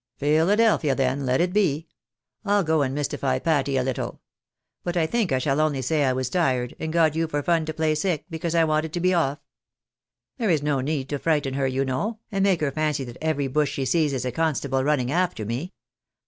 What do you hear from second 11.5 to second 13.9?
her, you know, and make her fancy that every bush she